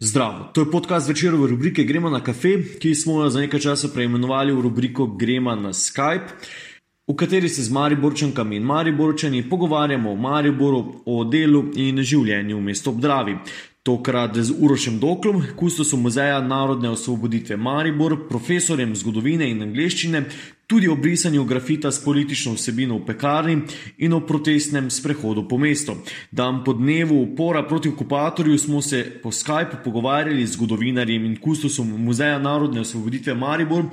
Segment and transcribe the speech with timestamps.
[0.00, 3.88] Zdravo, to je podcast večerove rubrike Gremo na kafe, ki smo jo za nekaj časa
[3.94, 6.28] preimenovali v rubriko Gremo na Skype,
[7.08, 12.62] v kateri se z Mariborčankami in Mariborčani pogovarjamo o Mariboru, o delu in življenju v
[12.62, 13.34] mestu Obdravi.
[13.82, 20.22] Tokrat z Urošem Doklom, kustosom Muzeja narodne osvoboditve Maribor, profesorjem zgodovine in angleščine,
[20.68, 23.60] tudi o brisanju grafita s politično vsebino v pekarni
[23.98, 25.94] in o protestnem sprehodu po mestu.
[26.30, 31.88] Dan po dnevu upora proti okupatorju smo se po Skypu pogovarjali z zgodovinarjem in kustosom
[32.04, 33.84] Muzeja narodne osvoboditve Maribor,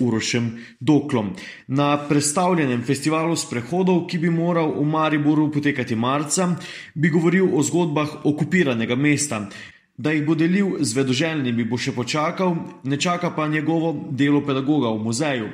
[0.00, 1.30] Urošem Doklom.
[1.66, 6.48] Na predstavljenem festivalu sprehodov, ki bi moral v Mariboru potekati marca,
[6.94, 9.48] bi govoril o zgodbah okupiranega mesta.
[9.96, 12.56] Da jih bo delil z vedoželjnimi, bo še počakal,
[12.88, 15.50] ne čaka pa njegovo delo pedagoga v muzeju.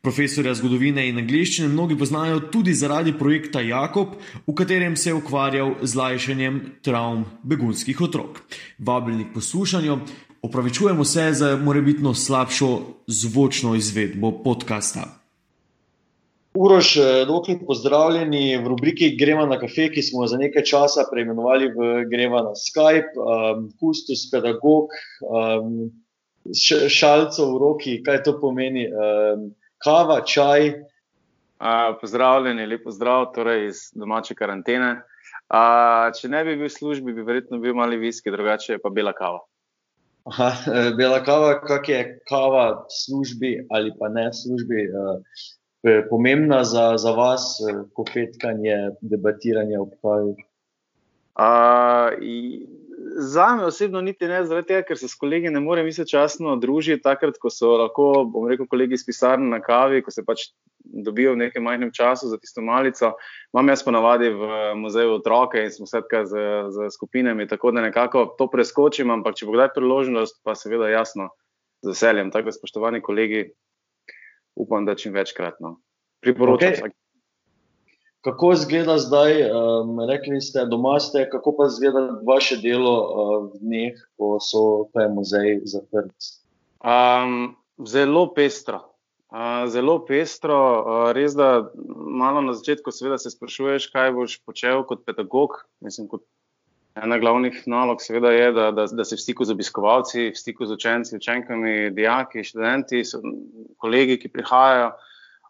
[0.00, 4.14] Profesorja zgodovine in angliščine mnogi poznajo tudi zaradi projekta Jakob,
[4.46, 8.40] v katerem se je ukvarjal z lajšanjem travm begunskih otrok.
[8.78, 9.98] Vabljeni k poslušanju,
[10.42, 12.70] opravičujemo se za morebitno slabšo
[13.06, 15.04] zvočno izvedbo podcasta.
[16.56, 16.94] Uroš,
[17.28, 21.92] dokler pozdravljeni v rubriki Gremo na kafe, ki smo jo za nekaj časa preimenovali v
[22.08, 24.96] Gremo na Skype, um, kustus, pedagog,
[25.28, 25.90] um,
[26.88, 28.88] šalco v roki, kaj to pomeni.
[28.88, 29.50] Um,
[29.84, 30.74] kava, čaj.
[31.60, 34.94] Uh, pozdravljeni, lepo zdrav, torej iz domače karantene.
[35.50, 39.12] Uh, če ne bi bil v službi, bi verjetno bil malo viski, drugače pa bela
[39.12, 39.42] kava.
[40.30, 45.40] Aha, e, bela kava, kak je kava v službi ali pa ne v službi, uh,
[46.08, 47.46] pomembna za, za vas,
[47.96, 50.36] ko petkanje, debatiranje ob kavi?
[51.40, 52.16] Uh,
[53.16, 57.00] Za me osebno niti ne, zaradi tega, ker se s kolegi ne morem istočasno družiti,
[57.02, 60.50] takrat, ko so lahko, bom rekel, kolegi iz pisarne na kavi, ko se pač
[61.06, 63.14] dobijo v nekem majhnem času za tisto malico.
[63.54, 66.44] Imam jaz ponavadi v muzeju otroke in smo svetka z,
[66.76, 71.30] z skupinami, tako da nekako to preskočim, ampak če bo kdaj priložnost, pa seveda jasno,
[71.86, 72.34] z veseljem.
[72.34, 73.46] Tako da, spoštovani kolegi,
[74.60, 75.62] upam, da čim večkrat.
[75.64, 75.78] No.
[76.20, 76.76] Priporočam.
[76.84, 76.99] Okay
[78.20, 83.60] kako izgleda zdaj, um, rekli ste, doma ste, kako pa izgleda vaše delo uh, v
[83.62, 86.36] dneh, ko so te muzeji zaprti?
[86.84, 88.86] Um, zelo pestro.
[89.30, 94.84] Uh, zelo pestro, uh, res da malo na začetku seveda se sprašuješ, kaj boš počel
[94.84, 95.62] kot pedagog.
[95.80, 96.26] Mislim, kot
[96.98, 100.66] ena glavnih nalog seveda je, da, da, da si v stiku z obiskovalci, v stiku
[100.66, 103.04] z učenci, učenkami, dijaki, študenti,
[103.78, 104.90] kolegi, ki prihajajo.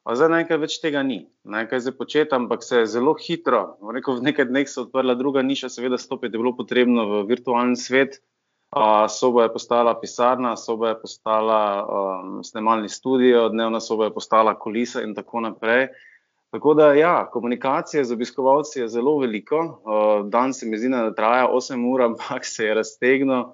[0.08, 3.76] Zdaj nekaj več tega ni, nekaj zdaj početi, ampak se je zelo hitro.
[3.92, 7.24] Rekel, v nekaj dneh se je odprla druga niša, seveda stopiti je bilo potrebno v
[7.28, 8.22] virtualni svet.
[8.70, 14.54] Uh, soba je postala pisarna, soba je postala um, snemalni studio, dnevna soba je postala
[14.58, 15.88] kulisa in tako naprej.
[16.54, 19.58] Tako da, ja, komunikacije z obiskovalci je zelo veliko.
[19.58, 23.50] Uh, dan se mi zdi, da traja 8 ur, ampak se je raztegnil.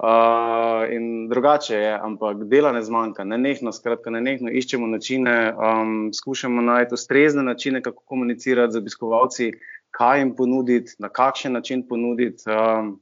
[0.00, 5.34] Uh, in drugače je, ampak dela ne zmanjka, ne nehno, skratka, ne nehno iščemo načine,
[5.52, 9.50] um, skušamo najti ustrezne načine, kako komunicirati z obiskovalci,
[9.90, 12.48] kaj jim ponuditi, na kakšen način ponuditi.
[12.48, 12.94] Um,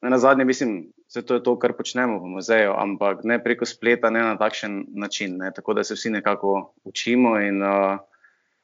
[0.00, 4.10] na zadnje, mislim, vse to je to, kar počnemo v muzeju, ampak ne preko spleta,
[4.10, 7.98] ne na takšen način, ne, tako da se vsi nekako učimo in uh,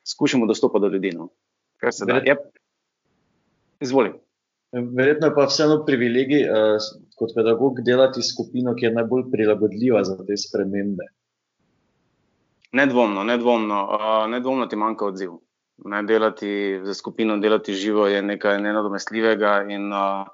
[0.04, 1.10] skušamo dostopati do ljudi.
[1.18, 1.28] No.
[1.82, 2.36] Kar se da, je.
[3.80, 4.23] Izvolite.
[4.74, 6.86] Verjetno je pa vseeno privilegij uh,
[7.18, 11.06] kot pedagog delati skupino, ki je najbolj prilagodljiva za te spremembe.
[12.74, 15.36] Nedvomno, nedvomno, uh, nedvomno ti manjka odziv.
[15.84, 20.26] Ne delati za skupino, delati živo je nekaj nenadomestljivega in uh,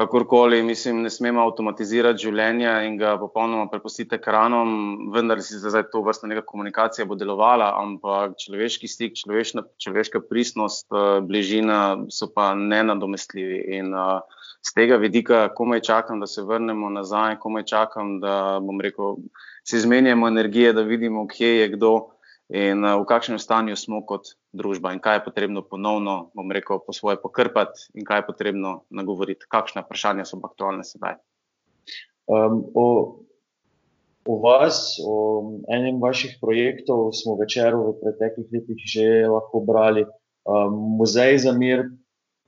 [0.00, 4.70] kakorkoli, mislim, ne smemo avtomatizirati življenja in ga popolnoma prepustiti ekranom,
[5.12, 10.86] vendar si zdaj to vrsta neka komunikacija bo delovala, ampak človeški stik, človešna, človeška pristnost,
[10.94, 13.60] uh, bližina so pa nenadomestljivi.
[13.76, 14.24] In uh,
[14.64, 19.20] z tega vidika, komaj čakam, da se vrnemo nazaj, komaj čakam, da bom rekel,
[19.68, 21.94] si izmenjamo energije, da vidimo, kje je kdo
[22.48, 26.80] in uh, v kakšnem stanju smo kot družba, in kaj je potrebno ponovno, bom rekel,
[26.82, 31.18] po svoje pokrpati, in kaj je potrebno nagovoriti, kakšne vprašanja so aktualne sedaj.
[32.30, 32.86] Um, o,
[34.26, 35.16] o vas, o
[35.70, 40.06] enem vaših projektov, smo večer v preteklih letih že lahko brali.
[40.44, 41.86] Um, Muzej za mir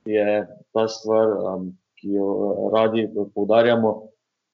[0.05, 3.91] je ta stvar, um, ki jo radi poudarjamo.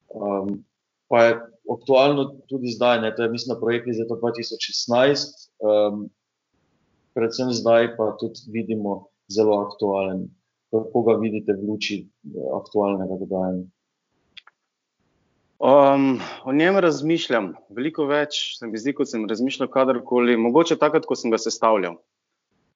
[0.10, 0.62] Um,
[1.10, 1.34] pa je
[1.70, 6.10] aktualno tudi zdaj, ne, to je mislim, projekt iz leta 2016, um,
[7.20, 10.30] predvsem zdaj pa tudi vidimo zelo aktualen.
[10.72, 13.68] Kako ga vidite v luči eh, aktualnega dogajanja?
[15.60, 21.04] Um, o njem razmišljam veliko več, se mi zdi, kot sem razmišljal kadarkoli, mogoče takrat,
[21.04, 21.98] ko sem ga sestavljal.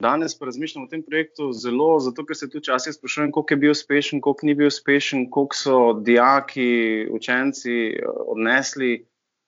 [0.03, 3.59] Danes pa razmišljam o tem projektu zelo, zato ker se tu včasih sprašujem, koliko je
[3.61, 9.05] bil uspešen, koliko ni bil uspešen, koliko so dijaki, učenci eh, odnesli,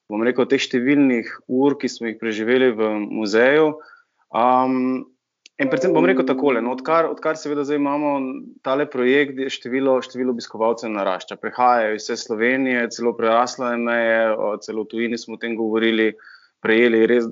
[0.07, 3.73] bom rekel, teh številnih ur, ki smo jih preživeli v muzeju.
[4.33, 5.05] Um,
[5.61, 8.13] in predvsem bom rekel takole, no, odkar, odkar seveda zdaj imamo
[8.65, 11.37] tale projekt, število, število obiskovalcev narašča.
[11.41, 14.21] Prihajajo iz vse Slovenije, celo preraslo je meje,
[14.65, 16.13] celo v tujini smo o tem govorili,
[16.65, 17.27] prejeli res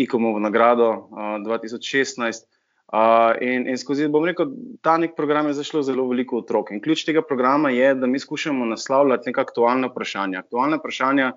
[0.00, 2.48] ikomovo nagrado uh, 2016.
[2.88, 4.48] Uh, in, in skozi, bom rekel,
[4.80, 6.70] ta nek program je zašlo zelo veliko otrok.
[6.72, 10.40] In ključ tega programa je, da mi skušamo naslavljati neka aktualna vprašanja.
[10.40, 11.34] Aktualna vprašanja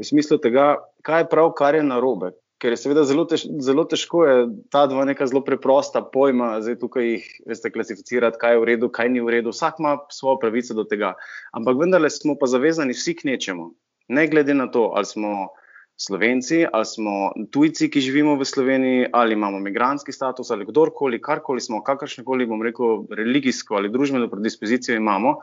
[0.00, 2.32] v smislu tega, kaj je prav, kar je narobe.
[2.64, 4.36] Ker je seveda zelo, tež, zelo težko je
[4.72, 8.88] ta dva neka zelo preprosta pojma, zdaj tukaj jih veste klasificirati, kaj je v redu,
[8.88, 9.52] kaj ni v redu.
[9.52, 11.12] Vsak ima svojo pravico do tega.
[11.52, 13.68] Ampak vendarle smo pa zavezani vsi k nečemu.
[14.16, 15.52] Ne glede na to, ali smo.
[15.94, 17.12] Slovenci, ali smo
[17.54, 22.66] tujci, ki živimo v Sloveniji, ali imamo imigranski status, ali kdorkoli, karkoli smo, kakršnekoli, bom
[22.66, 25.36] rekel, religijsko ali družbeno predispozicijo imamo,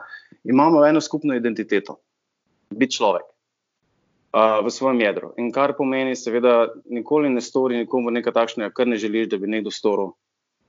[0.44, 1.96] imamo eno skupno identiteto,
[2.68, 3.31] biti človek
[4.32, 5.32] v svojem jedru.
[5.36, 9.50] In kar pomeni, seveda, nikoli ne stori nikomu nekaj takšnega, kar ne želiš, da bi
[9.50, 10.14] nekdo storil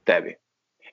[0.04, 0.36] tebi.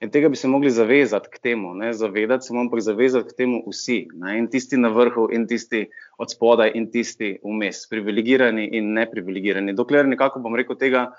[0.00, 3.58] In tega bi se mogli zavezati k temu, ne zavedati se, ampak zavezati k temu
[3.69, 4.06] vsi.
[4.14, 4.38] Ne?
[4.38, 9.75] In tisti na vrhu, in tisti od spodaj, in tisti vmes, privilegirani in neprivilegirani.
[9.76, 11.11] Dokler nekako bom rekel tega,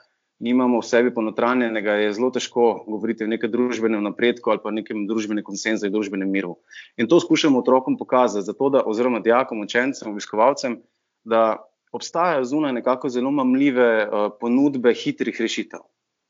[0.41, 5.05] nimamo v sebi ponotranjenega, je zelo težko govoriti o nekem družbenem napredku ali pa nekem
[5.05, 6.55] družbenem konsenzu in družbenem miru.
[6.97, 10.79] In to skušamo otrokom pokazati, zato da, oziroma dijakom, učencem, obiskovalcem,
[11.23, 11.57] da
[11.91, 15.79] obstajajo zunaj nekako zelo mamljive uh, ponudbe hitrih rešitev.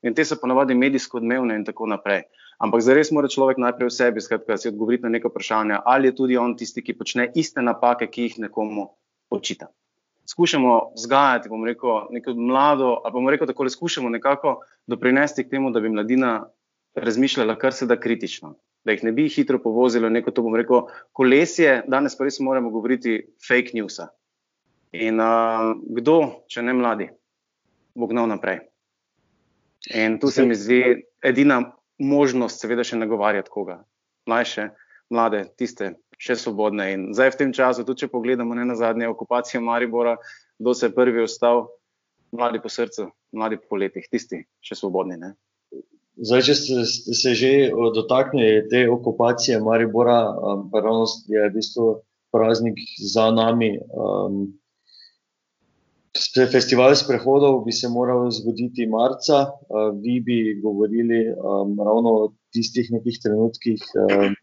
[0.02, 2.24] In te so ponavadi medijsko odmevne in tako naprej.
[2.62, 6.16] Ampak zares mora človek najprej v sebi skratka, si odgovoriti na neko vprašanje, ali je
[6.18, 8.88] tudi on tisti, ki počne iste napake, ki jih nekomu
[9.34, 9.70] očita.
[10.30, 15.72] Skušamo vzgajati, bomo rekel, neko mlado, ali bomo rekel tako, skušamo nekako doprinesti k temu,
[15.72, 16.36] da bi mladina
[16.96, 18.56] razmišljala kar se da kritično,
[18.86, 20.86] da jih ne bi hitro povozilo neko, to bomo rekel,
[21.18, 23.98] kolesje, danes pa res moramo govoriti fake news.
[24.92, 26.18] In uh, kdo,
[26.52, 27.08] če ne mladi,
[27.96, 28.60] bo gnal naprej.
[29.96, 30.82] In tu se mi zdi
[31.24, 31.62] edina
[32.02, 33.80] možnost, seveda, še nagovarjati koga,
[34.30, 34.68] mlajše,
[35.14, 36.90] mlade, tiste, še svobodne.
[36.94, 40.18] In zdaj v tem času, tudi če pogledamo ne na zadnje okupacije Maribora,
[40.60, 41.70] kdo se je prvi ostal,
[42.36, 45.18] mladi po srcu, mladi po letih, tisti, še svobodni.
[45.22, 45.34] Ne?
[46.22, 47.52] Zdaj, če ste, ste se že
[47.96, 50.68] dotaknili te okupacije Maribora, um,
[51.32, 52.02] je v bistvu
[52.36, 53.80] praznik za nami.
[53.96, 54.52] Um,
[56.52, 59.46] Festival sprehodov bi se moral zgoditi marca,
[60.04, 64.36] vi bi govorili um, ravno o tistih nekih trenutkih um,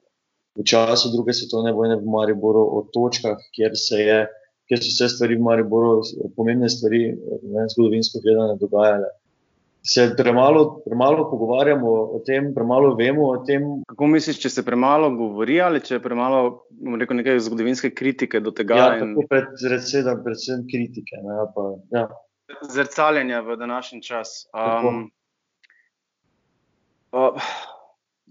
[0.56, 4.18] v času druge svetovne vojne v Mariboru, o točkah, kjer, je,
[4.68, 6.00] kjer so se stvari v Mariboru,
[6.36, 7.12] pomembne stvari,
[7.44, 9.12] ne, zgodovinsko gledane, dogajale
[9.88, 13.62] se premalo, premalo pogovarjamo o tem, premalo vemo o tem.
[13.88, 16.40] Kako misliš, če se premalo govori ali če je premalo
[17.00, 18.76] rekel, nekaj zgodovinske kritike do tega?
[18.76, 19.14] Ja, in...
[19.30, 21.22] pred, predvsem, predvsem kritike.
[21.24, 21.64] Ne, pa,
[21.96, 22.04] ja.
[22.68, 24.34] Zrcaljenja v današnji čas.
[24.52, 25.06] Um,
[27.16, 27.48] uh,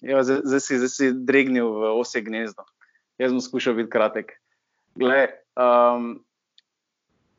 [0.06, 2.68] ja, zdaj, zdaj, si, zdaj si dregnil v ose gnezdo.
[3.18, 4.36] Jaz sem skušal biti kratek.
[4.98, 5.24] Gle,
[5.58, 6.20] um,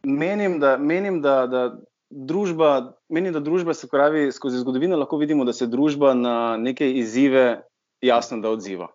[0.03, 1.63] menim, da, menim da, da
[2.11, 6.89] družba, meni, da družba se pravi, skozi zgodovino lahko vidimo, da se družba na neke
[7.01, 7.63] izzive
[8.01, 8.89] jasno da odziva.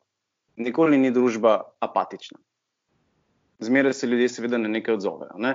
[0.56, 2.40] Nikoli ni družba apatična.
[3.64, 5.38] Zmeraj se ljudje seveda na nekaj odzovejo.
[5.38, 5.54] Ne?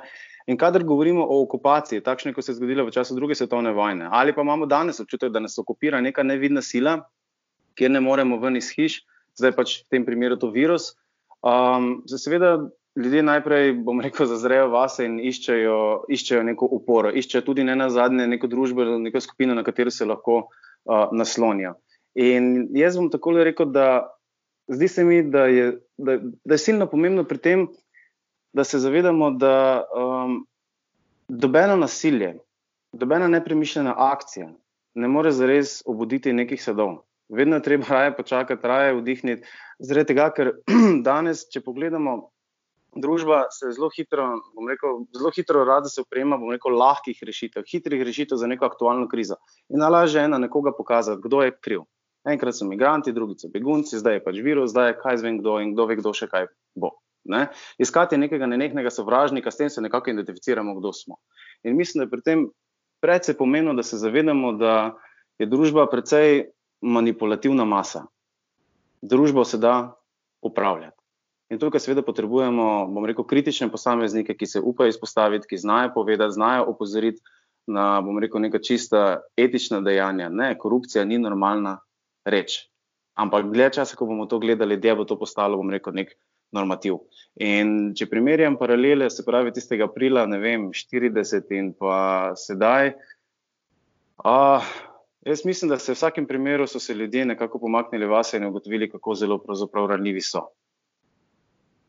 [0.48, 4.08] In kadar govorimo o okupaciji, takšne, kot se je zgodila v času druge svetovne vojne,
[4.10, 7.02] ali pa imamo danes občutek, da nas okupira neka nevidna sila,
[7.76, 9.02] kjer ne moremo ven iz hiš,
[9.36, 10.94] zdaj pač v tem primeru to virus,
[11.44, 12.56] um, seveda
[12.98, 15.78] ljudje najprej, bom rekel, zazrejo vase in iščejo,
[16.10, 20.08] iščejo neko uporo, iščejo tudi ne na zadnje neko družbo, neko skupino, na katero se
[20.08, 21.76] lahko uh, naslonijo.
[22.18, 24.08] In jaz bom tako rekel, da
[24.68, 27.66] zdi se mi, da je, da, da je silno pomembno pri tem,
[28.52, 30.40] da se zavedamo, da um,
[31.28, 32.34] dobeno nasilje,
[32.92, 34.48] dobena nepremišljena akcija
[34.98, 37.04] ne more zares obuditi nekih sadov.
[37.28, 39.46] Vedno je treba raje počakati, raje vdihniti.
[39.78, 40.52] Zaradi tega, ker
[41.08, 42.30] danes, če pogledamo,
[42.96, 44.26] družba se zelo hitro,
[44.68, 49.08] rekel, zelo hitro rada se uprema, bom rekel, lahkih rešitev, hitrih rešitev za neko aktualno
[49.08, 49.36] krizo.
[49.68, 51.84] In nalaže ena nekoga pokazati, kdo je kriv.
[52.28, 55.58] Enkrat so imigranti, drugi so begunci, zdaj je pač virus, zdaj je kaj zvem kdo
[55.64, 56.96] in kdo ve, kdo še kaj bo.
[57.28, 57.48] Ne?
[57.78, 61.20] Iskati nekega nenehnega sovražnika, s tem se nekako identificiramo, kdo smo.
[61.62, 62.46] In mislim, da je pri tem
[63.04, 64.98] predvsej pomembno, da se zavedamo, da
[65.38, 66.48] je družba precej
[66.80, 68.06] manipulativna masa.
[69.02, 69.94] Družbo se da
[70.42, 70.97] upravljati.
[71.48, 76.36] In tukaj seveda potrebujemo, bom rekel, kritične posameznike, ki se upajo izpostaviti, ki znajo povedati,
[76.36, 77.22] znajo opozoriti,
[77.68, 80.28] na, bom rekel, neka čista etična dejanja.
[80.28, 81.78] Ne, korupcija ni normalna
[82.28, 82.58] reč.
[83.18, 86.12] Ampak dlje časa, ko bomo to gledali, da bo to postalo, bom rekel, nek
[86.52, 87.00] normativ.
[87.40, 92.92] In če primerjam paralele, se pravi tistega aprila, ne vem, 40 in pa sedaj.
[94.18, 94.64] Uh,
[95.24, 98.90] jaz mislim, da se v vsakem primeru so se ljudje nekako pomaknili vase in ugotovili,
[98.90, 100.48] kako zelo pravzaprav ranljivi so.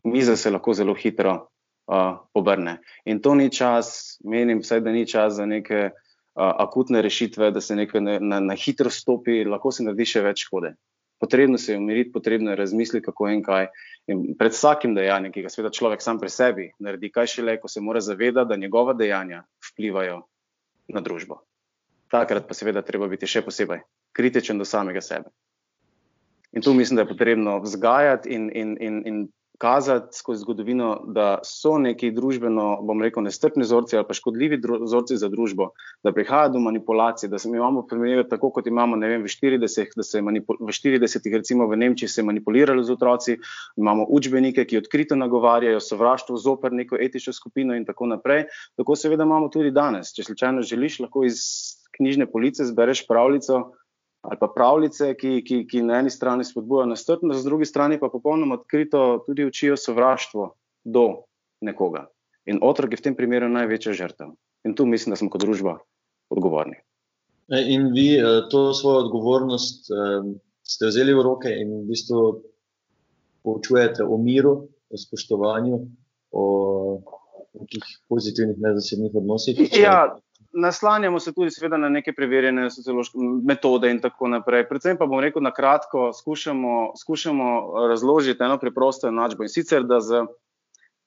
[0.04, 2.80] Miza se lahko zelo hitro uh, obrne.
[3.06, 7.62] In to ni čas, menim, vsaj da ni čas za neke uh, akutne rešitve, da
[7.62, 10.76] se nekaj na, na, na hitro stopi, lahko se naredi še več škode
[11.20, 13.68] potrebno se je umiriti, potrebno je razmisliti, kako in kaj.
[14.08, 17.58] In pred vsakim dejanjem, ki ga seveda človek sam pri sebi naredi, kaj še le,
[17.60, 20.22] ko se mora zavedati, da njegova dejanja vplivajo
[20.96, 21.42] na družbo.
[22.10, 23.84] Takrat pa seveda treba biti še posebej
[24.16, 25.30] kritičen do samega sebe.
[26.56, 29.18] In tu mislim, da je potrebno vzgajati in, in, in, in
[29.60, 35.18] kazati skozi zgodovino, da so neki družbeno, bom rekel, nestrpni vzorci ali pa škodljivi vzorci
[35.20, 35.74] za družbo,
[36.04, 39.92] da prihaja do manipulacij, da se mi imamo primerjati tako, kot imamo vem, v 40-ih,
[40.00, 43.36] da se v 40-ih, recimo v Nemčiji, se manipuliralo z otroci,
[43.76, 48.46] imamo učbenike, ki odkrito nagovarjajo sovraštvo zoper neko etično skupino in tako naprej.
[48.80, 50.14] Tako seveda imamo tudi danes.
[50.16, 51.44] Če slučajno želiš, lahko iz
[52.00, 53.60] knjižne police zbereš pravljico
[54.22, 58.10] ali pa pravljice, ki, ki, ki na eni strani spodbujajo nastrpnost, na drugi strani pa
[58.12, 60.50] popolnoma odkrito tudi učijo sovraštvo
[60.84, 61.06] do
[61.62, 62.08] nekoga.
[62.46, 64.34] In otrok je v tem primeru največja žrtev.
[64.68, 65.78] In tu mislim, da smo kot družba
[66.30, 66.82] odgovorni.
[67.50, 69.96] In vi e, to svojo odgovornost e,
[70.64, 72.20] ste vzeli v roke in v bistvu
[73.44, 75.80] poučujete o miru, o spoštovanju,
[76.32, 76.44] o
[77.58, 79.62] nekih pozitivnih, nezasednih odnosih.
[79.74, 80.20] Ja,
[80.52, 84.68] naslanjamo se tudi na neke preverjene sociološke metode in tako naprej.
[84.70, 90.00] Predvsem pa bom rekel na kratko, skušamo, skušamo razložiti eno preprosto enačbo in sicer, da,
[90.00, 90.26] z,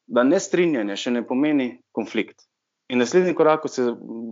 [0.07, 2.47] da ne strinjanje še ne pomeni konflikt.
[2.89, 3.89] In naslednji korak, ko se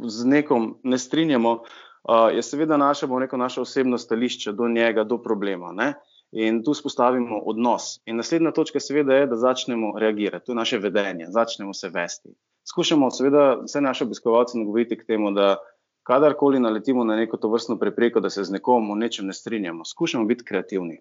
[0.07, 5.05] z nekom ne strinjamo, uh, je seveda naša, bom rekel, naša osebno stališče do njega,
[5.05, 5.73] do problema.
[5.73, 5.95] Ne?
[6.33, 7.99] In tu spostavimo odnos.
[8.07, 12.37] In naslednja točka, seveda, je, da začnemo reagirati, to je naše vedenje, začnemo se vesti
[12.69, 15.57] skušamo seveda vse naše obiskovalce nagovoriti k temu, da
[16.03, 19.85] kadarkoli naletimo na neko to vrstno prepreko, da se z nekom o nečem ne strinjamo,
[19.85, 21.01] skušamo biti kreativni.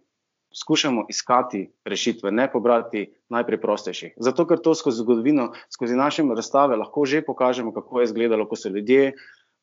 [0.54, 4.16] Skušamo iskati rešitve, ne pobrati najpreprostejših.
[4.18, 8.56] Zato, ker to skozi zgodovino, skozi naše razstave lahko že pokažemo, kako je izgledalo, ko
[8.56, 9.14] so ljudje,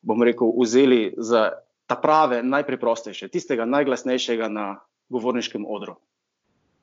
[0.01, 1.51] bom rekel, vzeli za
[1.87, 5.95] ta prave, najpreprostejše, tistega najglasnejšega na govorniškem odru,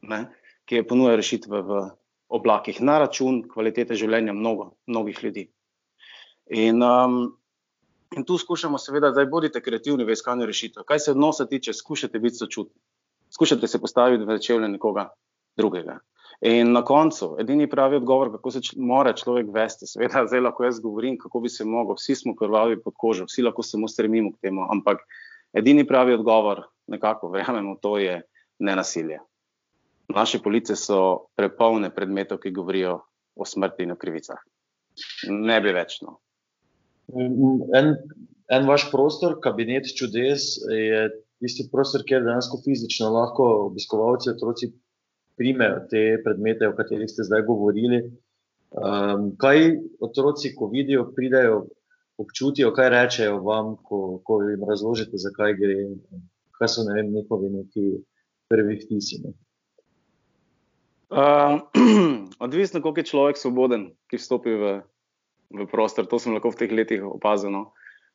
[0.02, 0.26] ne,
[0.64, 1.80] ki je ponujal rešitve v
[2.28, 5.48] oblakih na račun kvalitete življenja mnogo, mnogih ljudi.
[6.50, 7.36] In, um,
[8.16, 10.84] in tu skušamo, seveda, da bodite kreativni v iskanju rešitev.
[10.88, 12.80] Kaj se odnosa tiče, skušajte biti sočutni,
[13.34, 15.08] skušajte se postaviti v čevlje nekoga
[15.56, 15.98] drugega.
[16.44, 20.80] In na koncu, edini pravi odgovor, kako se mora človek vesti, seveda, zdaj lahko jaz
[20.82, 24.48] govorim, kako bi se mogel, vsi smo krvavi pod kožo, vsi lahko samo stremimo k
[24.48, 25.04] temu, ampak
[25.54, 28.20] edini pravi odgovor, nekako verjamemo, to je
[28.58, 29.20] nenasilje.
[30.08, 32.98] Naše police so prepolne predmetov, ki govorijo
[33.34, 34.40] o smrti in o krivicah.
[35.30, 35.98] Ne bi več.
[36.04, 36.18] No.
[37.14, 37.94] En,
[38.52, 41.08] en vaš prostor, kabinet čudes, je
[41.42, 44.70] tisti prostor, kjer dejansko fizično lahko obiskovalci, otroci
[45.36, 48.04] primejo te predmete, o katerih ste zdaj govorili.
[48.74, 51.64] Um, kaj otroci, ko vidijo, pridejo,
[52.18, 55.78] občutijo, kaj rečejo vam, ko, ko jim razložite, zakaj gre,
[56.58, 57.86] kaj so ne vem, njihovi neki
[58.50, 59.20] prvi vtisi.
[59.24, 59.34] Ne?
[61.14, 61.60] Uh,
[62.38, 64.64] odvisno, koliko je človek svoboden, ki vstopi v,
[65.54, 66.08] v prostor.
[66.10, 67.54] To sem lahko v teh letih opazil.
[67.54, 67.70] No.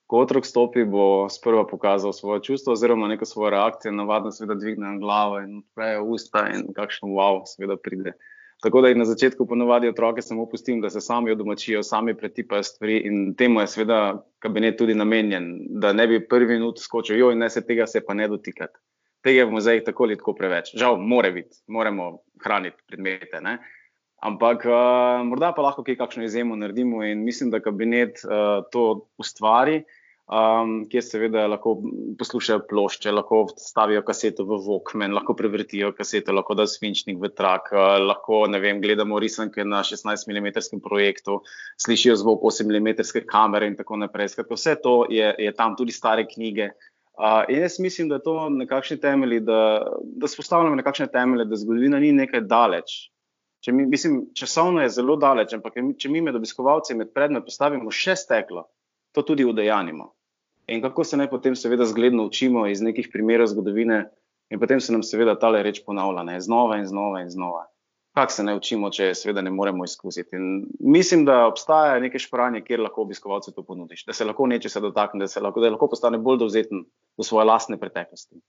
[0.10, 4.98] Ko otrok stopi, bo sprva pokazal svoje čustvo, oziroma neko svojo reakcijo, navadno seveda dvigne
[5.00, 8.18] glavo in odpre usta in kakšno wow, seveda pride.
[8.60, 12.64] Tako da jih na začetku ponovadi otroke samo pustim, da se sami odomačijo, sami pretipajo
[12.68, 14.00] stvari in temu je seveda
[14.44, 18.04] kabinet tudi namenjen, da ne bi prvi minut skočil, jo in ne se tega se
[18.04, 18.76] pa ne dotikati
[19.26, 20.74] tega v muzejih tako ali tako preveč.
[20.80, 23.42] Žal, mora biti, moramo hraniti predmete.
[23.44, 23.60] Ne?
[24.20, 29.06] Ampak uh, morda pa lahko kaj kakšno izjemo naredimo in mislim, da kabinet uh, to
[29.20, 29.78] ustvari,
[30.28, 31.78] um, kjer seveda lahko
[32.20, 37.72] poslušajo plošče, lahko stavijo kaseto v Vokmen, lahko prevrtijo kaseto, lahko da svinčnik v trak,
[37.72, 41.40] uh, lahko vem, gledamo risanke na 16 mm projektu,
[41.80, 44.36] slišijo zvok 8 mm kamere in tako naprej.
[44.36, 46.74] Skratka, vse to je, je tam, tudi stare knjige.
[46.76, 46.99] Uh,
[47.50, 52.12] jaz mislim, da je to nekakšni temelji, da, da spostavljamo nekakšne temelje, da zgodovina ni
[52.12, 53.12] nekaj daleč.
[53.60, 57.92] Če mi, mislim, časovno je zelo daleč, ampak če mi med obiskovalci med predmet postavimo
[57.92, 58.70] še steklo,
[59.12, 60.14] to tudi udejanimo.
[60.70, 64.06] In kako se naj potem, seveda, zgledno učimo iz nekih primerov zgodovine,
[64.54, 67.66] in potem se nam, seveda, ta reč ponavlja, ne, znova in znova in znova.
[68.20, 70.36] Kako se ne učimo, če seveda ne moremo izkusiti.
[70.36, 74.82] In mislim, da obstaja nekaj špranje, kjer lahko obiskovalce to ponudiš, da se lahko nečesa
[74.84, 76.84] dotakne, da se lahko, da lahko postane bolj dovzeten
[77.18, 78.42] v svoje lastne preteklosti.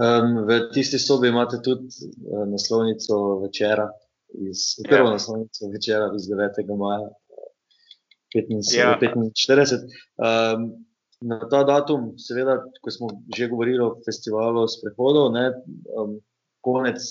[0.00, 3.90] Um, v tisti sobi imate tudi uh, naslovnico večera,
[4.48, 5.16] iz, prvo ja.
[5.18, 6.62] naslovnico večera iz 9.
[6.80, 7.10] maja
[8.34, 9.84] 1945.
[10.18, 10.54] Ja.
[10.56, 10.70] Um,
[11.20, 15.50] na ta datum, seveda, ko smo že govorili o festivalu sprehodov, ne,
[16.00, 16.16] um,
[16.64, 17.04] konec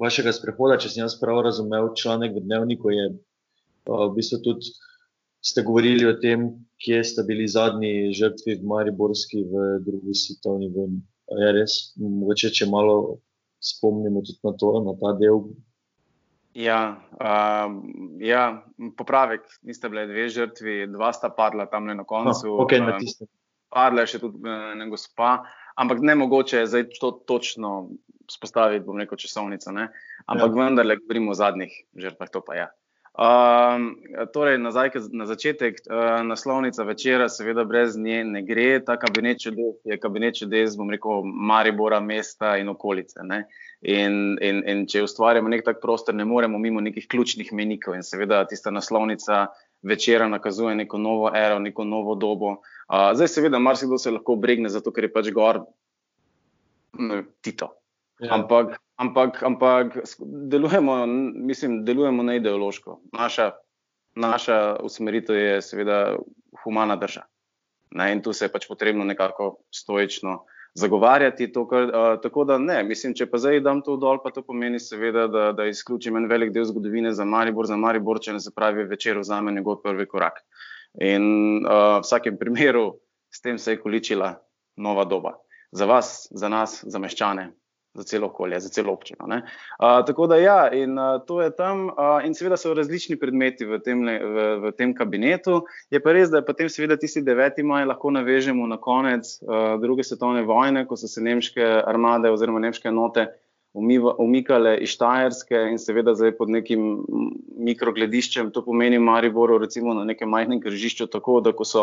[0.00, 3.06] vašega sprehoda, če sem jaz prav razumel, članek v dnevniku je
[3.86, 4.74] v bistvu tudi.
[5.46, 6.48] Ste govorili o tem,
[6.82, 11.04] kje ste bili zadnji žrtvi v Mariborski v drugi svetovni vojni.
[11.26, 13.20] Je res, mogoče če malo
[13.62, 15.44] spomnimo tudi na to, na ta del.
[16.56, 16.80] Ja,
[17.20, 17.76] uh,
[18.22, 18.42] ja
[18.98, 22.48] popravek, niste bili dve žrtvi, dva sta padla tam na koncu.
[22.48, 23.28] No, okay, na uh,
[23.70, 25.36] padla je še tudi ena gospa,
[25.78, 27.74] ampak ne mogoče je zdaj to točno
[28.30, 29.72] spostaviti, bom rekel, časovnico.
[29.72, 29.90] Ne?
[30.26, 30.64] Ampak ja.
[30.64, 32.66] vendarle govorimo o zadnjih žrtvah, to pa je.
[32.66, 32.72] Ja.
[33.16, 33.96] Um,
[34.32, 38.82] torej, nazaj, na začetek uh, naslovnica večera, seveda, brez nje ne gre.
[38.84, 43.24] Ta kabinet čudes je kabinet čudes, bom rekel, Maribora, mesta in okolice.
[43.80, 47.96] In, in, in če ustvarjamo nek tak prostor, ne moremo mimo nekih ključnih menikov.
[47.96, 49.46] In seveda, tista naslovnica
[49.82, 52.58] večera nakazuje neko novo ero, neko novo dobo.
[52.84, 55.64] Uh, zdaj, seveda, marsikdo se lahko obregne, zato ker je pač gor
[57.40, 57.72] Tito.
[58.20, 58.34] Ja.
[58.34, 59.98] Ampak, ampak, ampak
[60.48, 63.00] delujemo, mislim, delujemo na ideološko.
[63.12, 63.50] Naša,
[64.16, 66.16] naša usmeritev je seveda
[66.64, 67.26] humana drža.
[67.90, 68.12] Ne?
[68.12, 70.44] In tu se je pač potrebno nekako stoično
[70.74, 71.52] zagovarjati.
[71.52, 74.42] To, kar, uh, tako da ne, mislim, če pa zdaj dam to dol, pa to
[74.44, 78.40] pomeni seveda, da, da izključim en velik del zgodovine za Maribor, za Maribor, če ne
[78.40, 80.40] se pravi večer vzame njegov prvi korak.
[81.04, 81.28] In
[81.64, 82.88] uh, v vsakem primeru
[83.32, 84.34] s tem se je količila
[84.76, 85.36] nova doba.
[85.72, 87.50] Za vas, za nas, za meščane,
[87.96, 89.26] za celo okolje, za celo občino.
[89.26, 89.40] Uh,
[90.06, 93.80] tako da ja, in uh, to je tam, uh, in seveda so različni predmeti v
[93.84, 95.62] tem, v, v tem kabinetu.
[95.90, 97.62] Je pa res, da je potem seveda tisti 9.
[97.64, 102.62] maj lahko navežemo na konec uh, druge svetovne vojne, ko so se nemške armade oziroma
[102.62, 103.28] nemške enote.
[103.76, 107.02] Umikale iz Štajerske in seveda zdaj pod nekim
[107.60, 111.82] mikroglediščem, to pomeni Mariboru, recimo na nekem majhnem križišču, tako da ko so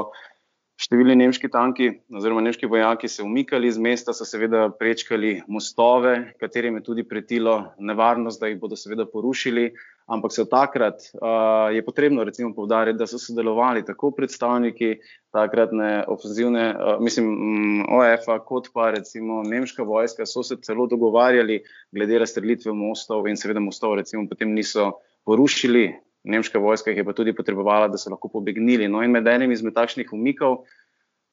[0.83, 6.11] Številni nemški tanki oziroma nemški vojaki se umikali iz mesta, so seveda prečkali mostove,
[6.43, 9.69] katerim je tudi pretilo nevarnost, da jih bodo seveda porušili.
[10.11, 14.97] Ampak se od takrat uh, je potrebno recimo povdariti, da so sodelovali tako predstavniki
[15.31, 21.61] takratne ofenzivne, uh, mislim, um, OEF-a, kot pa recimo nemška vojska, so se celo dogovarjali
[21.95, 24.91] glede razstrelitve mostov in seveda mostov recimo potem niso
[25.23, 25.93] porušili,
[26.23, 28.87] nemška vojska jih je pa tudi potrebovala, da so lahko pobegnili.
[28.87, 30.63] No, in med enim izmed takšnih umikov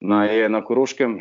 [0.00, 1.20] na, na Koroškem,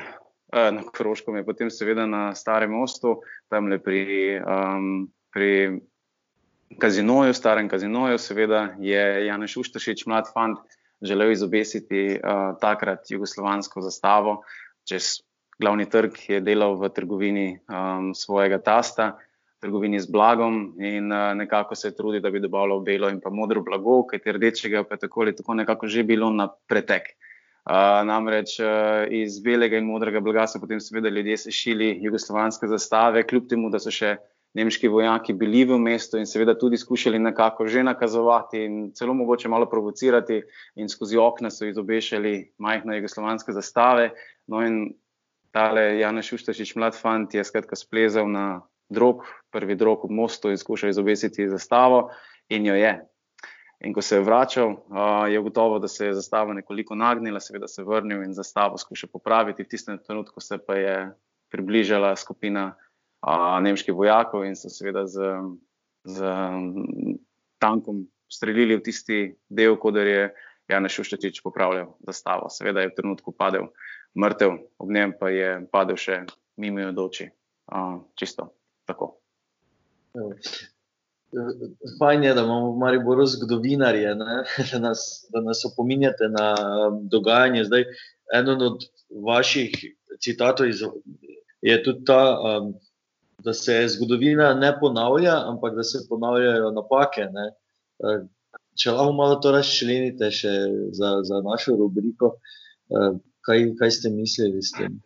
[0.53, 5.79] eh, na Koroškem je potem seveda na Starem mostu, tam le pri, um, pri
[6.79, 10.59] kazinoju, starem kazinoju, seveda je Janeš Uštašič, mlad fant,
[11.01, 14.41] želel izobesiti uh, takrat jugoslovansko zastavo
[14.83, 15.21] čez
[15.59, 19.13] glavni trg, je delal v trgovini um, svojega tasta
[19.59, 23.61] trgovini z blagom in uh, nekako se trudi, da bi dobavljal belo in pa modro
[23.61, 27.13] blago, ker je rdečega pa tako ali tako nekako že bilo na pretek.
[27.69, 33.23] Uh, namreč uh, iz belega in modrega blaga so potem seveda ljudje sešili jugoslovanske zastave,
[33.27, 34.15] kljub temu, da so še
[34.57, 39.49] nemški vojaki bili v mestu in seveda tudi skušali nekako že nakazovati in celo mogoče
[39.49, 40.41] malo provocirati
[40.75, 44.09] in skozi okna so izobešali majhne jugoslovanske zastave.
[44.47, 44.95] No in
[45.51, 50.57] tale Janeš Uštašič, mlad fant, je skratka splezal na drog, prvi drog ob mostu in
[50.57, 52.09] skušal izobesiti zastavo,
[52.49, 52.99] in jo je.
[53.79, 57.67] In ko se je vračal, uh, je gotovo, da se je zastava nekoliko nagnila, seveda
[57.67, 59.63] se je vrnil in zastavo skušal popraviti.
[59.63, 61.11] V tistem trenutku se pa je
[61.49, 65.31] približala skupina uh, nemških vojakov in so seveda z,
[66.03, 66.33] z
[67.59, 70.33] tankom streljili v tisti del, kot je
[70.69, 72.49] Janeš Uštetič popravljal zastavo.
[72.49, 73.71] Seveda je v trenutku padel
[74.19, 76.25] mrtev, ob njem pa je padel še
[76.57, 77.31] mimo oči.
[77.69, 78.58] Uh, čisto
[78.89, 79.13] tako.
[81.99, 84.15] Fajn je, da imamo v Mariboru zgodovinarje,
[84.71, 85.01] da nas,
[85.45, 87.63] nas opominjate na um, dogajanje.
[87.69, 87.85] Zdaj,
[88.39, 88.85] eden od
[89.25, 89.75] vaših
[90.19, 90.67] citatov
[91.61, 92.73] je tudi ta, um,
[93.45, 97.29] da se zgodovina ne ponavlja, ampak da se ponavljajo napake.
[97.33, 97.51] Ne?
[97.99, 98.25] Uh,
[98.79, 100.55] če lahko malo to razčlenite še
[100.97, 102.33] za, za našo rubriko,
[102.89, 103.13] uh,
[103.45, 104.97] kaj, kaj ste mislili s tem?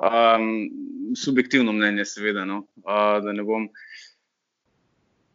[0.00, 0.70] Um,
[1.16, 2.44] subjektivno mnenje, seveda.
[2.44, 2.64] No?
[2.76, 3.68] Uh,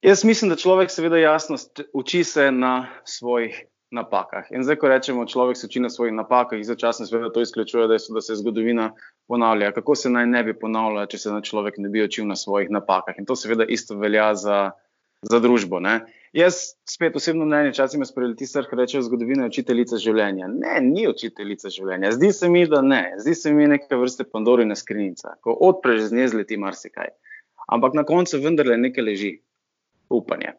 [0.01, 1.57] Jaz mislim, da človek seveda jasno
[1.93, 4.45] uči se na svojih napakah.
[4.51, 7.97] In zdaj, ko rečemo, človek se uči na svojih napakah, istočasno seveda to izključuje, da,
[7.97, 8.91] da se zgodovina
[9.27, 9.71] ponavlja.
[9.71, 13.15] Kako se naj ne bi ponavljala, če se človek ne bi učil na svojih napakah?
[13.17, 14.71] In to seveda isto velja za,
[15.29, 15.79] za družbo.
[15.79, 15.99] Ne?
[16.35, 20.49] Jaz spet osebno mnenje, včasih me sprejeli tisti, ki rečejo, zgodovina je učiteljica življenja.
[20.51, 22.11] Ne, ni učiteljica življenja.
[22.17, 23.01] Zdi se mi, da ne.
[23.23, 27.13] Zdi se mi neka vrste Pandorina skrinjica, ko odpreš z nje zleti marsikaj.
[27.71, 29.31] Ampak na koncu vendarle nekaj leži,
[30.11, 30.53] upanje.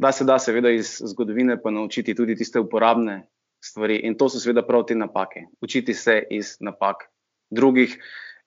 [0.00, 3.26] Da se da seveda iz zgodovine pa naučiti tudi tiste uporabne
[3.60, 5.44] stvari in to so seveda prav te napake.
[5.60, 7.10] Učiti se iz napak
[7.50, 7.98] drugih.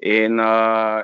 [0.06, 0.46] In uh,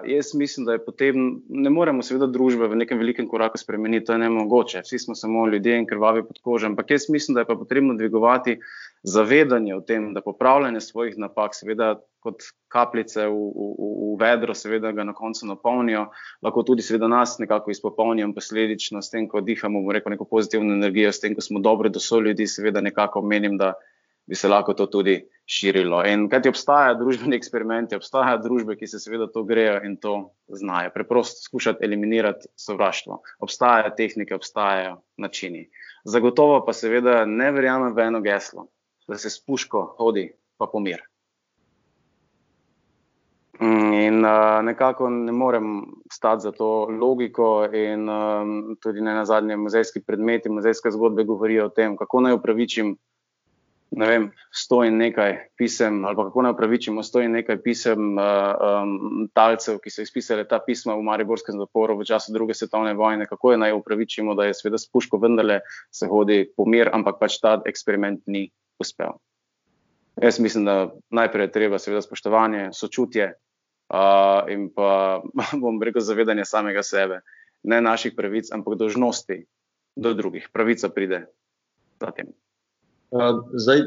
[0.03, 4.17] jaz mislim, da je potem, ne moremo seveda družbe v nekem velikem koraku spremeniti, to
[4.17, 4.81] je ne mogoče.
[4.83, 6.67] Vsi smo samo ljudje in krvavi pod kožo.
[6.67, 8.57] Ampak jaz mislim, da je pa potrebno dvigovati
[9.03, 14.91] zavedanje o tem, da popravljanje svojih napak, seveda kot kapljice v, v, v vedro, seveda
[14.91, 16.09] ga na koncu napolnijo,
[16.43, 20.27] lahko tudi seveda nas nekako izpopolnijo in posledično s tem, ko dihamo, bomo rekel, neko
[20.27, 23.77] pozitivno energijo, s tem, ko smo dobri do so ljudi, seveda nekako menim, da
[24.29, 25.15] bi se lahko to tudi
[25.49, 26.03] širilo.
[26.05, 30.13] In kaj ti obstaja, družbeni eksperimenti, obstaja družbe, ki se seveda to grejo in to
[30.61, 30.91] znajo.
[30.93, 33.21] Preprosto skušati eliminirati sovraštvo.
[33.41, 35.65] Obstajajo tehnike, obstajajo načini.
[36.05, 38.69] Zagotovo pa seveda ne verjamem v eno geslo,
[39.09, 40.29] da se spuško hodi
[40.61, 41.01] pa pomir.
[43.59, 45.81] In uh, nekako ne morem
[46.13, 51.65] stati za to logiko, in um, tudi ne na zadnje muzejski predmeti, muzejske zgodbe govorijo
[51.65, 52.93] o tem, kako naj upravičim
[53.91, 58.25] ne vem, sto in nekaj pisem, ali kako naj upravičimo, sto in nekaj pisem uh,
[58.83, 63.25] um, talcev, ki so izpisali ta pisma v Mariborskem zaporu v času druge svetovne vojne,
[63.29, 67.39] kako je naj upravičimo, da je sveda spuško vendarle se hodi po mir, ampak pač
[67.41, 68.49] ta eksperiment ni
[68.79, 69.17] uspel.
[70.21, 75.21] Jaz mislim, da najprej je treba seveda spoštovanje, sočutje uh, in pa
[75.61, 77.23] bom rekel zavedanje samega sebe,
[77.63, 79.41] ne naših pravic, ampak dožnosti
[79.95, 80.47] do drugih.
[80.53, 81.25] Pravica pride
[81.99, 82.29] zatem.
[83.53, 83.79] Zdaj,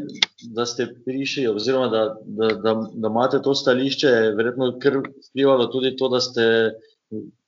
[0.51, 5.67] da ste prišli, oziroma da, da, da, da imate to stališče, je verjetno kar vplivalo
[5.67, 6.47] tudi to, da ste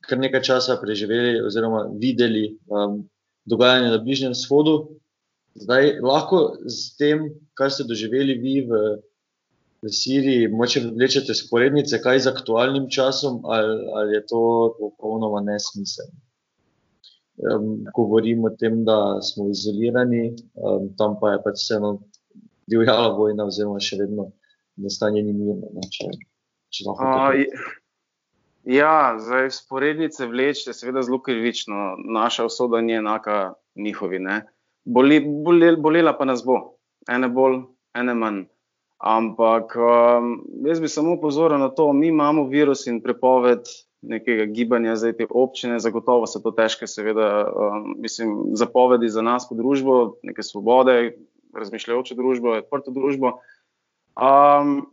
[0.06, 3.00] kar nekaj časa preživeli oziroma videli um,
[3.44, 4.76] dogajanje na Bližnjem shodu.
[5.54, 7.26] Zdaj, lahko z tem,
[7.58, 8.82] kar ste doživeli vi v,
[9.82, 14.42] v Siriji, moče vlečete sporednice, kaj z aktualnim časom, ali, ali je to
[14.78, 16.23] popolnoma nesmiselno
[17.37, 21.94] um, govorim o tem, da smo izolirani, um, tam pa je pač vseeno
[22.70, 24.31] divjala vojna, oziroma še vedno
[24.90, 25.70] stanje ni mirno.
[25.75, 26.11] Ne, če,
[26.75, 26.94] če
[28.64, 34.20] ja, zdaj sporednice vleče, seveda zelo krivično, naša usoda ni enaka njihovi.
[34.85, 36.77] Boli, boli, bolela pa nas bo,
[37.09, 37.61] ene bolj,
[37.94, 38.44] ene manj.
[39.05, 43.68] Ampak um, jaz bi samo pozoril na to, mi imamo virus in prepoved
[44.08, 49.48] nekega gibanja za te občine, zagotovo so to težke, seveda, um, mislim, zapovedi za nas
[49.48, 51.16] kot družbo, neke svobode,
[51.54, 53.38] razmišljajoče družbo, odprto družbo.
[54.14, 54.86] Um,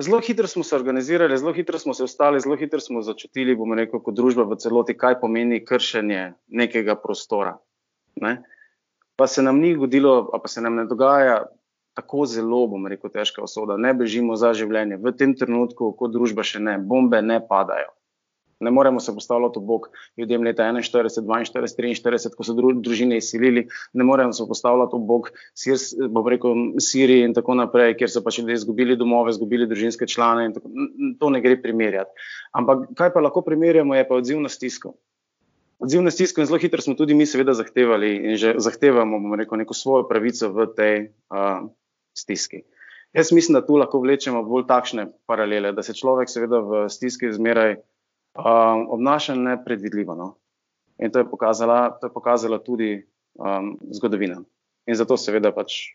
[0.00, 3.74] zelo hitro smo se organizirali, zelo hitro smo se ostali, zelo hitro smo začutili, bomo
[3.74, 7.56] rekel, kot družba v celoti, kaj pomeni kršenje nekega prostora.
[8.20, 8.42] Ne?
[9.16, 11.42] Pa se nam ni godilo, pa se nam ne dogaja.
[11.92, 13.76] Tako zelo, bomo rekel, težka osoda.
[13.76, 14.96] Ne bežimo za življenje.
[14.96, 17.90] V tem trenutku, kot družba, še ne, bombe ne padajo.
[18.62, 23.66] Ne moremo se postavljati v bok ljudem leta 41, 42, 43, ko so družine izsilili,
[23.92, 25.30] ne moremo se postavljati v bok
[26.80, 30.50] Siriji in tako naprej, kjer so pač ljudje izgubili domove, izgubili družinske člane.
[30.54, 30.70] Tako,
[31.20, 32.28] to ne gre primerjati.
[32.58, 34.94] Ampak kaj pa lahko primerjamo, je pa odziv na stisko.
[35.82, 39.58] Odziv na stisko in zelo hitro smo tudi mi, seveda, zahtevali in že zahtevamo, rekel,
[39.58, 40.94] neko svojo pravico v tej
[41.34, 41.66] uh,
[42.14, 42.62] stiski.
[43.12, 47.32] Jaz mislim, da tu lahko vlečemo bolj takšne paralele, da se človek, seveda, v stiski
[47.34, 47.76] zmeraj
[48.38, 50.14] um, obnaša nepredvidljivo.
[50.14, 50.34] No?
[50.98, 54.42] In to je, pokazala, to je pokazala tudi um, zgodovina.
[54.86, 55.94] In zato, seveda, pač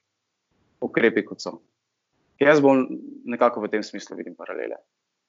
[0.81, 1.57] ukrepi kot so.
[2.39, 2.85] Jaz bom
[3.25, 4.77] nekako v tem smislu vidim paralele.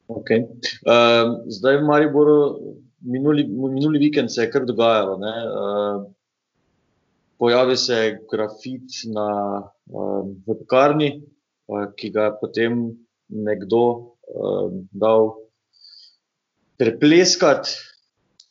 [0.09, 0.45] Okay.
[0.89, 2.37] Uh, zdaj, v Mariboru,
[3.05, 5.19] minuli, minuli vikend se je kar dogajalo.
[5.21, 6.07] Uh,
[7.39, 7.99] pojavi se
[8.33, 9.27] grafit na
[9.93, 11.11] uh, pekarni,
[11.69, 12.81] uh, ki ga je potem
[13.29, 15.48] nekdo uh, dal
[16.79, 17.71] prepleskati.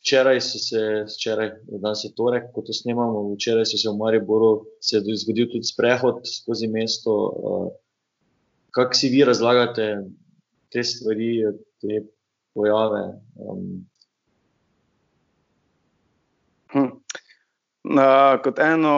[0.00, 0.80] Včeraj so se,
[1.16, 1.50] včeraj,
[1.82, 6.68] danes je torek, ko to snemamo, včeraj so se v Mariboru zgodil tudi sprehod skozi
[6.70, 7.12] mesto.
[7.12, 7.68] Uh,
[8.70, 9.86] Kako si vi razlagate
[10.72, 11.42] te stvari,
[11.80, 12.02] te
[12.54, 13.00] pojave?
[13.42, 13.64] Um,
[16.72, 16.92] hm.
[17.96, 18.94] uh, kot eno,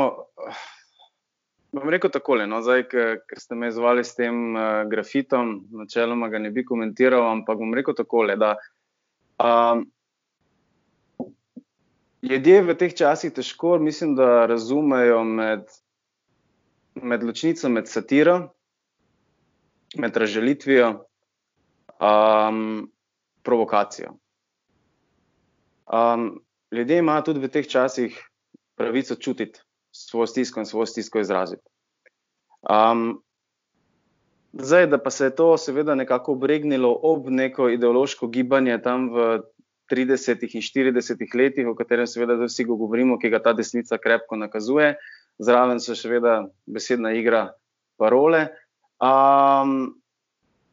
[1.72, 6.42] bom rekel takole, no, zdaj, ker ste me izvali s tem uh, grafitom, načeloma ga
[6.42, 8.36] ne bi komentiral, ampak bom rekel takole.
[8.36, 8.79] Da, uh,
[9.40, 9.86] Um,
[12.22, 15.64] ljudje v teh časih težko, mislim, da razumejo med,
[16.94, 18.36] med ločnico, med satiro,
[19.96, 20.90] med razželitvijo,
[21.96, 22.90] um,
[23.42, 24.12] provokacijo.
[25.88, 28.20] Um, ljudje imajo tudi v teh časih
[28.76, 29.60] pravico čutiti
[29.92, 31.64] svojo stisko in svojo stisko izraziti.
[32.68, 33.22] Um,
[34.52, 39.40] zdaj, da pa se je to seveda nekako obregnilo ob neko ideološko gibanje tam v
[39.90, 44.94] 30 in 40 letih, o katerem seveda vsi govorimo, ki ga ta desnica krepko nakazuje,
[45.38, 47.50] zraven so seveda besedna igra
[47.98, 48.46] parole.
[49.02, 49.94] Um,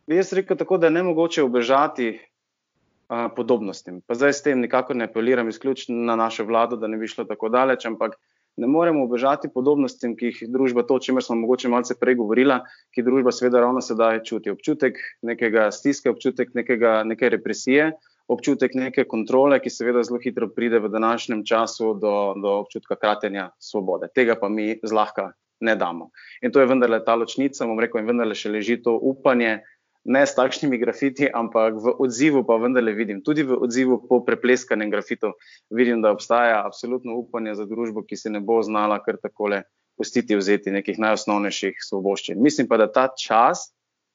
[0.08, 4.02] jaz rekel tako, da je ne mogoče obežati uh, podobnostim.
[4.08, 7.26] Pa zdaj s tem nikakor ne apeliram izključno na našo vlado, da ne bi šlo
[7.26, 8.20] tako daleč, ampak
[8.58, 12.64] ne moremo obežati podobnostim, ki jih družba, to, o čemer smo mogoče malce prej govorila,
[12.96, 14.52] ki družba seveda ravno sedaj čuti.
[14.54, 17.92] Občutek nekega stiske, občutek nekega, neke represije,
[18.28, 23.52] občutek neke kontrole, ki seveda zelo hitro pride v današnjem času do, do občutka kratenja
[23.60, 24.10] svobode.
[24.16, 26.10] Tega pa mi zlahka ne damo.
[26.42, 29.60] In to je vendarle ta ločnica, bom rekel, in vendarle še leži to upanje,
[30.08, 34.92] ne s takšnimi grafiti, ampak v odzivu pa vendarle vidim, tudi v odzivu po prepleskanem
[34.92, 35.34] grafitu,
[35.70, 39.66] vidim, da obstaja absolutno upanje za družbo, ki se ne bo znala kar takole
[40.00, 42.40] pustiti vzeti nekih najosnovnejših svoboščin.
[42.40, 43.74] Mislim pa, da ta čas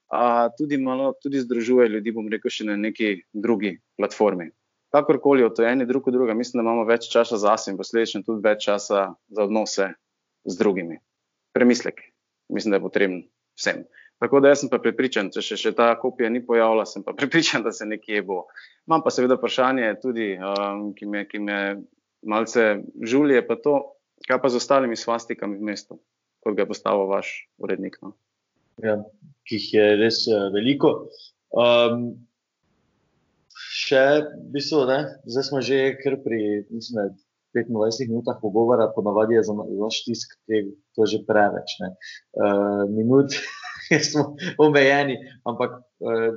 [0.09, 4.49] a, tudi malo tudi združuje ljudi, bom rekel, še na neki drugi platformi.
[4.93, 8.21] Kakorkoli to eni, drug od druga, mislim, da imamo več časa za sebe in posledično
[8.27, 9.89] tudi več časa za odnose
[10.45, 11.01] z drugimi.
[11.57, 12.01] Premislek,
[12.53, 13.23] mislim, da je potreben
[13.57, 13.85] vsem.
[14.23, 17.15] Tako da jaz sem pa pripričan, če še, še ta kopija ni pojavila, sem pa
[17.19, 18.45] pripričan, da se nekje bo.
[18.87, 21.59] Imam pa seveda vprašanje, tudi, um, ki, me, ki me
[22.31, 22.69] malce
[23.03, 23.81] žulje, pa to,
[24.29, 25.99] kaj pa z ostalimi svastikami v mestu,
[26.47, 27.99] kot ga je postavil vaš urednik.
[28.05, 28.15] No?
[28.83, 29.01] Ja,
[29.49, 30.93] ki jih je res uh, veliko.
[31.51, 32.07] Um,
[33.75, 37.11] še, v bistvu, ne, zdaj smo že kar pri, mislim,
[37.59, 41.75] 25 minutah pogovora, ponavadi je za naš tisk, to je že preveč.
[41.83, 43.35] Uh, minut.
[44.11, 45.19] smo omejeni.
[45.45, 46.31] Ampak eh,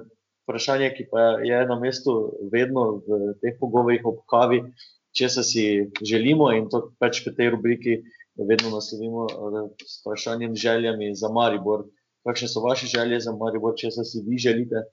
[0.46, 4.62] vprašanje, ki pa je na mestu vedno v teh pogovorih ob kavi,
[5.16, 5.66] če se si
[6.04, 8.02] želimo in to pač v tej rubriki
[8.36, 11.88] vedno naslovimo eh, s vprašanjem željami za Maribor.
[12.26, 14.88] Kakšne so vaše želje za Maribor, če se si vi želite?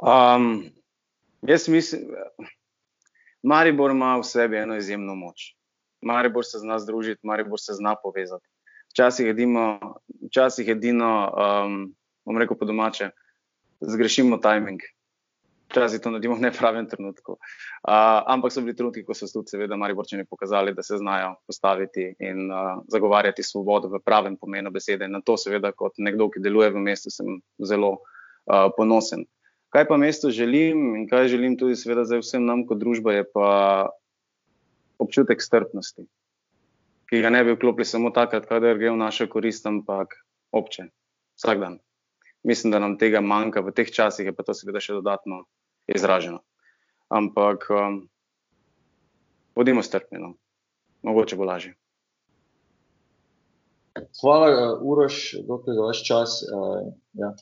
[0.00, 0.70] Um,
[1.44, 2.08] jaz mislim,
[3.42, 5.54] Maribor ima v sebi eno izjemno moč.
[6.00, 8.48] Maribor se zna združiti, Maribor se zna povezati
[8.90, 9.66] včasih edino,
[10.26, 11.82] včasih edino um,
[12.26, 13.10] bom rekel po domače,
[13.80, 14.82] zgrešimo timing.
[15.70, 17.38] Včasih to naredimo v nepravem trenutku.
[17.38, 20.98] Uh, ampak so bili trenutki, ko so se tudi, seveda, mari borčani pokazali, da se
[20.98, 25.08] znajo postaviti in uh, zagovarjati svobodo v pravem pomenu besede.
[25.08, 29.28] Na to, seveda, kot nekdo, ki deluje v mestu, sem zelo uh, ponosen.
[29.70, 33.28] Kaj pa mesto želim in kaj želim tudi, seveda, zdaj vsem nam kot družba, je
[33.30, 33.50] pa
[34.98, 36.10] občutek strpnosti
[37.10, 40.14] ki ga ne bi vklopili samo takrat, kadar gre v našo korist, ampak
[40.54, 40.86] obče,
[41.38, 41.78] vsak dan.
[42.46, 45.42] Mislim, da nam tega manjka v teh časih, je pa to seveda še dodatno
[45.90, 46.40] izraženo.
[47.10, 47.98] Ampak um,
[49.58, 50.36] bodimo strpni, no.
[51.02, 51.74] mogoče bo lažje.
[54.22, 56.38] Hvala, uh, Uroš, za vaš čas.
[56.46, 57.34] Uh, ja,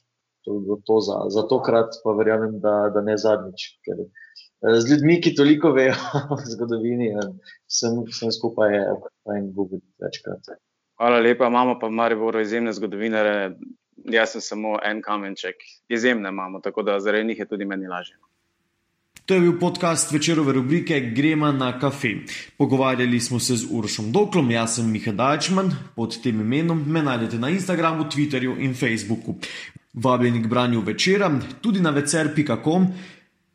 [0.44, 3.66] to, to za, za tokrat, pa verjamem, da, da ne zadnjič.
[3.86, 5.96] Ker, uh, z ljudmi, ki toliko vejo
[6.34, 7.10] o zgodovini,
[7.66, 8.78] sem, sem skupaj
[9.38, 10.54] in govorim večkrat.
[10.98, 13.52] Hvala lepa, imamo pa Maribor izjemne zgodovinare.
[14.08, 18.16] Jaz sem samo en kamenček, izjemne imamo, tako da zaradi njih je tudi meni lažje.
[19.28, 22.08] To je bil podcast večerove rubrike Gremo na kafe.
[22.58, 27.38] Pogovarjali smo se z Uršom Doklom, jaz sem Miha Dajčman, pod tem imenom me najdete
[27.38, 29.34] na Instagramu, Twitterju in Facebooku.
[29.98, 31.30] Vabljeni k branju večera,
[31.60, 32.86] tudi na vecer.com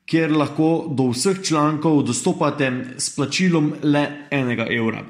[0.06, 5.04] kjer lahko do vseh člankov dostopate s plačilom le enega evra.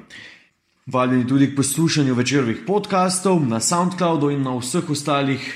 [0.86, 5.48] Vabljeni tudi k poslušanju večerovih podkastov na SoundCloudu in na vseh ostalih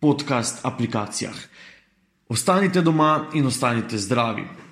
[0.00, 1.34] podcast aplikacijah.
[2.28, 4.63] Ostanite doma in ostanite zdravi.